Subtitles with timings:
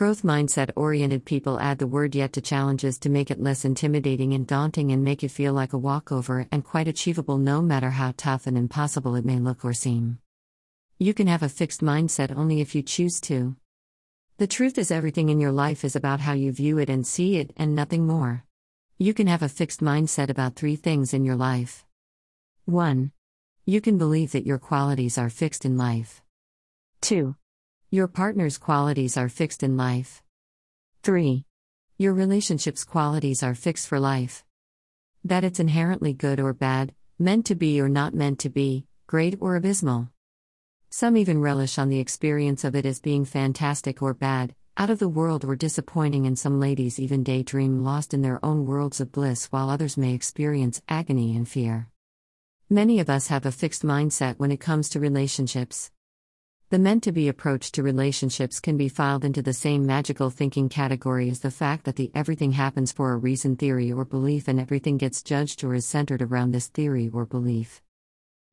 [0.00, 4.32] Growth mindset oriented people add the word yet to challenges to make it less intimidating
[4.32, 8.14] and daunting and make it feel like a walkover and quite achievable no matter how
[8.16, 10.18] tough and impossible it may look or seem.
[10.98, 13.56] You can have a fixed mindset only if you choose to.
[14.38, 17.36] The truth is, everything in your life is about how you view it and see
[17.36, 18.46] it, and nothing more.
[18.96, 21.84] You can have a fixed mindset about three things in your life.
[22.64, 23.12] 1.
[23.66, 26.22] You can believe that your qualities are fixed in life.
[27.02, 27.36] 2.
[27.92, 30.22] Your partner's qualities are fixed in life.
[31.02, 31.44] 3.
[31.98, 34.44] Your relationship's qualities are fixed for life.
[35.24, 39.38] That it's inherently good or bad, meant to be or not meant to be, great
[39.40, 40.08] or abysmal.
[40.88, 45.00] Some even relish on the experience of it as being fantastic or bad, out of
[45.00, 49.10] the world or disappointing, and some ladies even daydream lost in their own worlds of
[49.10, 51.88] bliss while others may experience agony and fear.
[52.68, 55.90] Many of us have a fixed mindset when it comes to relationships.
[56.70, 60.68] The meant to be approach to relationships can be filed into the same magical thinking
[60.68, 64.60] category as the fact that the everything happens for a reason theory or belief and
[64.60, 67.82] everything gets judged or is centered around this theory or belief.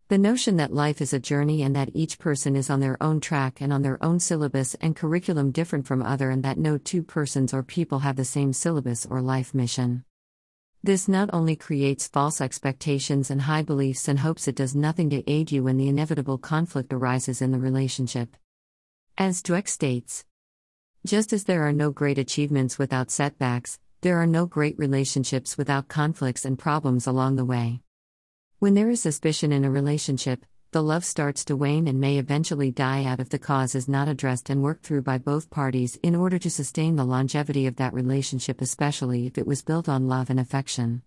[0.08, 3.20] The notion that life is a journey and that each person is on their own
[3.20, 7.04] track and on their own syllabus and curriculum different from other and that no two
[7.04, 10.06] persons or people have the same syllabus or life mission.
[10.88, 15.30] This not only creates false expectations and high beliefs and hopes it does nothing to
[15.30, 18.38] aid you when the inevitable conflict arises in the relationship.
[19.18, 20.24] As Dweck states,
[21.06, 25.90] just as there are no great achievements without setbacks, there are no great relationships without
[25.90, 27.82] conflicts and problems along the way.
[28.60, 30.46] When there is suspicion in a relationship,
[30.78, 34.08] the love starts to wane and may eventually die out if the cause is not
[34.08, 37.96] addressed and worked through by both parties in order to sustain the longevity of that
[37.96, 41.02] relationship, especially if it was built on love and affection.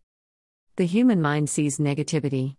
[0.74, 2.56] The human mind sees negativity.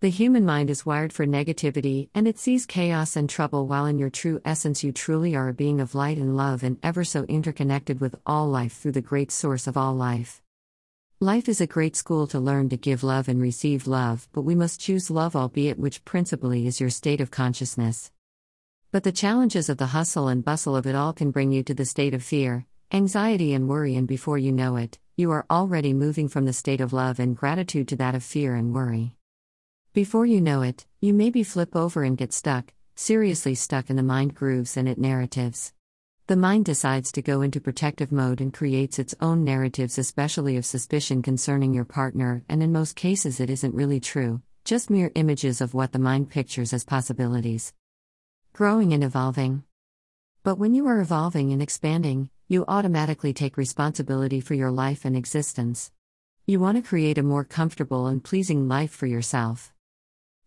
[0.00, 3.98] The human mind is wired for negativity and it sees chaos and trouble, while in
[3.98, 7.24] your true essence, you truly are a being of light and love and ever so
[7.24, 10.42] interconnected with all life through the great source of all life.
[11.20, 14.54] Life is a great school to learn to give love and receive love, but we
[14.54, 18.12] must choose love, albeit which principally is your state of consciousness.
[18.92, 21.72] But the challenges of the hustle and bustle of it all can bring you to
[21.72, 25.94] the state of fear, anxiety, and worry, and before you know it, you are already
[25.94, 29.14] moving from the state of love and gratitude to that of fear and worry.
[29.94, 34.02] Before you know it, you maybe flip over and get stuck, seriously stuck in the
[34.02, 35.72] mind grooves and it narratives.
[36.28, 40.66] The mind decides to go into protective mode and creates its own narratives, especially of
[40.66, 45.60] suspicion concerning your partner, and in most cases, it isn't really true, just mere images
[45.60, 47.72] of what the mind pictures as possibilities.
[48.52, 49.62] Growing and evolving.
[50.42, 55.16] But when you are evolving and expanding, you automatically take responsibility for your life and
[55.16, 55.92] existence.
[56.44, 59.72] You want to create a more comfortable and pleasing life for yourself.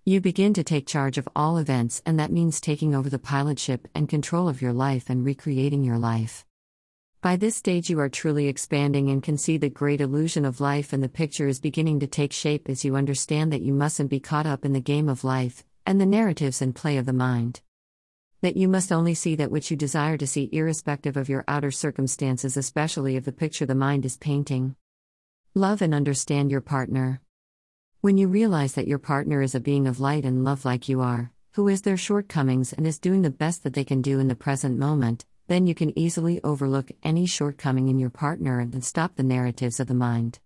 [0.09, 3.81] You begin to take charge of all events, and that means taking over the pilotship
[3.93, 6.47] and control of your life and recreating your life.
[7.21, 10.93] By this stage, you are truly expanding and can see the great illusion of life,
[10.93, 14.19] and the picture is beginning to take shape as you understand that you mustn't be
[14.19, 17.61] caught up in the game of life and the narratives and play of the mind.
[18.41, 21.69] That you must only see that which you desire to see, irrespective of your outer
[21.69, 24.75] circumstances, especially of the picture the mind is painting.
[25.53, 27.21] Love and understand your partner.
[28.01, 31.01] When you realize that your partner is a being of light and love like you
[31.01, 34.29] are, who has their shortcomings and is doing the best that they can do in
[34.29, 39.15] the present moment, then you can easily overlook any shortcoming in your partner and stop
[39.15, 40.39] the narratives of the mind.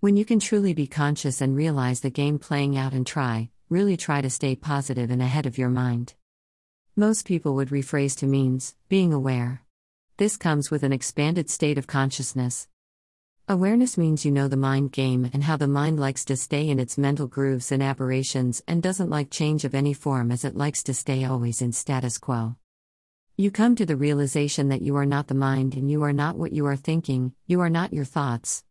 [0.00, 3.98] When you can truly be conscious and realize the game playing out and try, really
[3.98, 6.14] try to stay positive and ahead of your mind.
[6.96, 9.64] Most people would rephrase to means being aware.
[10.16, 12.68] This comes with an expanded state of consciousness.
[13.50, 16.78] Awareness means you know the mind game and how the mind likes to stay in
[16.78, 20.84] its mental grooves and aberrations and doesn't like change of any form as it likes
[20.84, 22.54] to stay always in status quo.
[23.36, 26.36] You come to the realization that you are not the mind and you are not
[26.36, 28.62] what you are thinking, you are not your thoughts.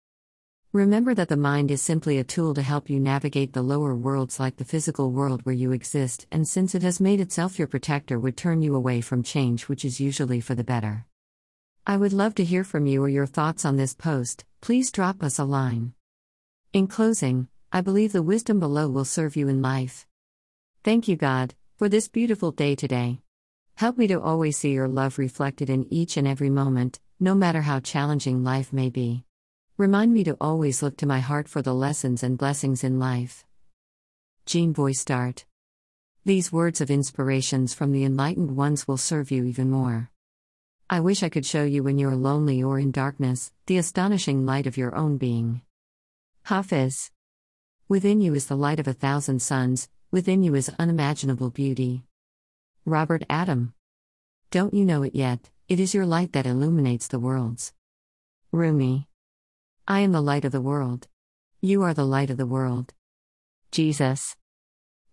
[0.71, 4.39] Remember that the mind is simply a tool to help you navigate the lower worlds
[4.39, 8.17] like the physical world where you exist, and since it has made itself your protector,
[8.17, 11.05] would turn you away from change, which is usually for the better.
[11.89, 15.23] I would love to hear from you or your thoughts on this post, please drop
[15.23, 15.93] us a line.
[16.71, 20.05] In closing, I believe the wisdom below will serve you in life.
[20.83, 23.21] Thank you, God, for this beautiful day today.
[23.73, 27.63] Help me to always see your love reflected in each and every moment, no matter
[27.63, 29.25] how challenging life may be.
[29.75, 33.45] Remind me to always look to my heart for the lessons and blessings in life.
[34.45, 35.45] Jean Start.
[36.23, 40.11] These words of inspirations from the enlightened ones will serve you even more.
[40.91, 44.65] I wish I could show you when you're lonely or in darkness, the astonishing light
[44.65, 45.61] of your own being.
[46.45, 47.11] Hafiz.
[47.87, 52.05] Within you is the light of a thousand suns, within you is unimaginable beauty.
[52.85, 53.75] Robert Adam.
[54.49, 57.71] Don't you know it yet, it is your light that illuminates the worlds.
[58.51, 59.07] Rumi.
[59.87, 61.07] I am the light of the world.
[61.61, 62.95] You are the light of the world.
[63.69, 64.35] Jesus.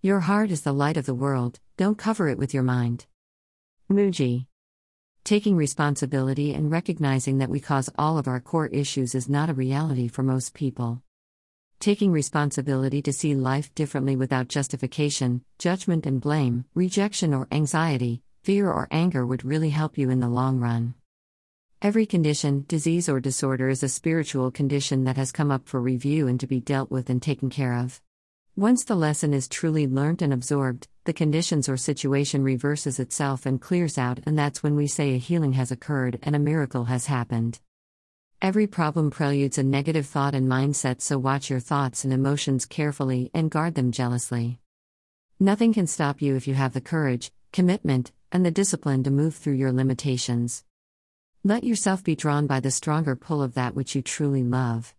[0.01, 3.05] Your heart is the light of the world, don't cover it with your mind.
[3.91, 4.47] Mooji.
[5.27, 9.55] Taking responsibility and recognizing that we cause all of our core issues is not a
[9.55, 11.03] reality for most people.
[11.81, 18.71] Taking responsibility to see life differently without justification, judgment and blame, rejection or anxiety, fear
[18.71, 20.95] or anger would really help you in the long run.
[21.83, 26.29] Every condition, disease, or disorder is a spiritual condition that has come up for review
[26.29, 28.01] and to be dealt with and taken care of.
[28.59, 33.61] Once the lesson is truly learnt and absorbed, the conditions or situation reverses itself and
[33.61, 37.05] clears out, and that's when we say a healing has occurred and a miracle has
[37.05, 37.61] happened.
[38.41, 43.31] Every problem preludes a negative thought and mindset, so watch your thoughts and emotions carefully
[43.35, 44.59] and guard them jealously.
[45.39, 49.35] Nothing can stop you if you have the courage, commitment, and the discipline to move
[49.35, 50.65] through your limitations.
[51.45, 54.96] Let yourself be drawn by the stronger pull of that which you truly love.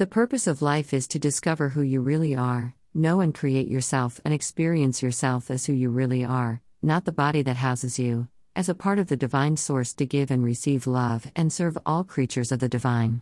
[0.00, 4.18] The purpose of life is to discover who you really are, know and create yourself
[4.24, 8.70] and experience yourself as who you really are, not the body that houses you, as
[8.70, 12.50] a part of the divine source to give and receive love and serve all creatures
[12.50, 13.20] of the divine.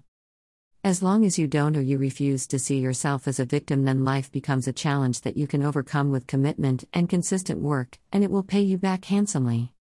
[0.85, 4.05] As long as you don't or you refuse to see yourself as a victim, then
[4.05, 8.31] life becomes a challenge that you can overcome with commitment and consistent work, and it
[8.31, 9.73] will pay you back handsomely.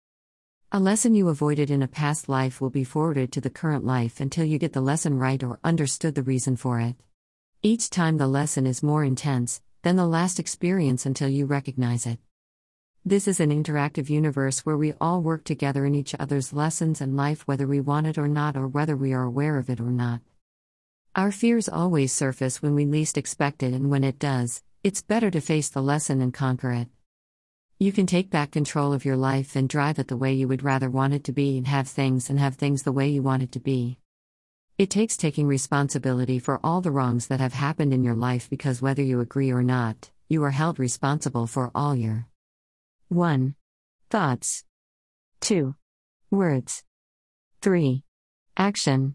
[0.70, 4.20] A lesson you avoided in a past life will be forwarded to the current life
[4.20, 6.98] until you get the lesson right or understood the reason for it.
[7.62, 12.20] Each time the lesson is more intense than the last experience until you recognize it.
[13.06, 17.16] This is an interactive universe where we all work together in each other's lessons and
[17.16, 19.90] life, whether we want it or not, or whether we are aware of it or
[19.90, 20.20] not.
[21.16, 25.32] Our fears always surface when we least expect it, and when it does, it's better
[25.32, 26.90] to face the lesson and conquer it.
[27.80, 30.64] You can take back control of your life and drive it the way you would
[30.64, 33.44] rather want it to be and have things and have things the way you want
[33.44, 34.00] it to be.
[34.80, 38.82] It takes taking responsibility for all the wrongs that have happened in your life because
[38.82, 42.26] whether you agree or not, you are held responsible for all your
[43.10, 43.54] 1.
[44.10, 44.64] Thoughts
[45.42, 45.76] 2.
[46.32, 46.84] Words
[47.62, 48.02] 3.
[48.58, 49.14] Action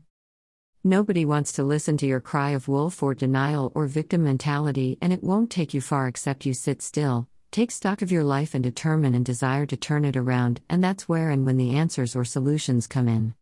[0.85, 5.13] Nobody wants to listen to your cry of wolf or denial or victim mentality, and
[5.13, 8.65] it won't take you far except you sit still, Take stock of your life and
[8.65, 12.25] determine and desire to turn it around, and that's where and when the answers or
[12.25, 13.35] solutions come in.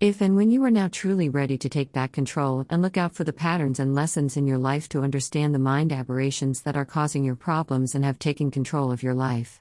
[0.00, 3.14] If and when you are now truly ready to take back control and look out
[3.14, 6.84] for the patterns and lessons in your life to understand the mind aberrations that are
[6.84, 9.60] causing your problems and have taken control of your life.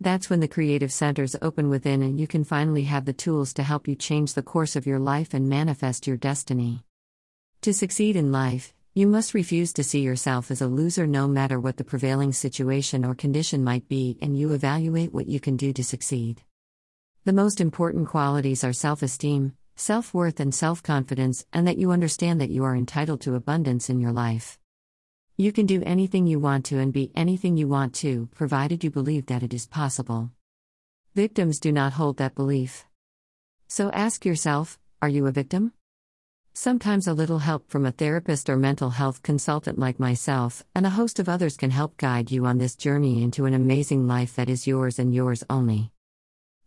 [0.00, 3.64] That's when the creative centers open within and you can finally have the tools to
[3.64, 6.84] help you change the course of your life and manifest your destiny.
[7.62, 11.58] To succeed in life, you must refuse to see yourself as a loser no matter
[11.58, 15.72] what the prevailing situation or condition might be, and you evaluate what you can do
[15.72, 16.40] to succeed.
[17.24, 21.90] The most important qualities are self esteem, self worth, and self confidence, and that you
[21.90, 24.60] understand that you are entitled to abundance in your life.
[25.36, 28.92] You can do anything you want to and be anything you want to, provided you
[28.92, 30.30] believe that it is possible.
[31.16, 32.84] Victims do not hold that belief.
[33.66, 35.72] So ask yourself are you a victim?
[36.56, 40.90] Sometimes a little help from a therapist or mental health consultant like myself, and a
[40.90, 44.48] host of others can help guide you on this journey into an amazing life that
[44.48, 45.90] is yours and yours only.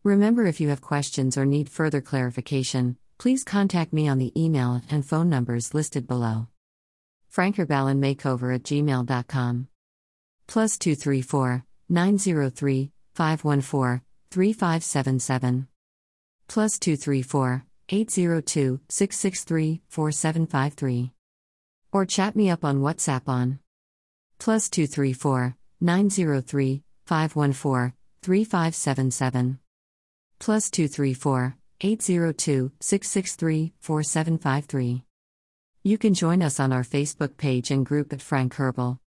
[0.03, 4.81] Remember, if you have questions or need further clarification, please contact me on the email
[4.91, 6.47] and phone numbers listed below.
[7.33, 9.67] frankerballenmakeover at gmail.com.
[10.47, 15.67] Plus 234 903 514 3577.
[16.47, 21.11] Plus 234 802 663 4753.
[21.93, 23.59] Or chat me up on WhatsApp on
[24.39, 29.59] plus 234 903 514 3577.
[30.39, 35.03] Plus 234 802 663 4753.
[35.83, 38.99] You can join us on our Facebook page and group at Frank Herbal.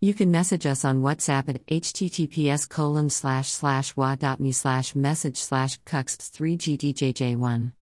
[0.00, 5.78] You can message us on WhatsApp at https colon slash slash wa.me slash message slash
[5.82, 7.72] cux 3gdjj1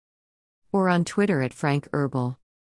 [0.73, 2.39] or on Twitter at Frank Herbal.